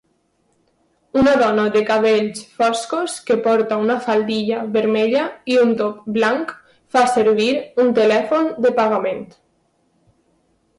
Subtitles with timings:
[1.23, 6.57] Una dona de cabells foscos que porta una faldilla vermella i un top blanc
[6.97, 7.53] fa servir
[7.87, 9.25] un telèfon de pagament.